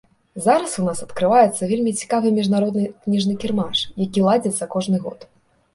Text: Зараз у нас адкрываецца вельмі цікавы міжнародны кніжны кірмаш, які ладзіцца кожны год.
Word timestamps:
Зараз 0.45 0.71
у 0.83 0.85
нас 0.87 1.03
адкрываецца 1.05 1.69
вельмі 1.73 1.91
цікавы 2.01 2.33
міжнародны 2.39 2.87
кніжны 3.03 3.37
кірмаш, 3.45 3.77
які 4.07 4.19
ладзіцца 4.31 4.73
кожны 4.75 4.97
год. 5.07 5.33